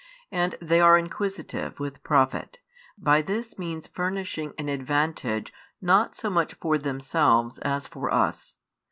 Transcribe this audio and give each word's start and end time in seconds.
And 0.31 0.55
they 0.59 0.81
are 0.81 0.97
inquisitive 0.97 1.79
with 1.79 2.01
profit, 2.01 2.57
by 2.97 3.21
this 3.21 3.59
means 3.59 3.87
furnishing 3.87 4.51
an 4.57 4.67
advantage 4.67 5.53
not 5.79 6.15
so 6.15 6.31
much 6.31 6.55
for 6.55 6.79
themselves 6.79 7.59
as 7.59 7.87
for 7.87 8.11
us. 8.11 8.55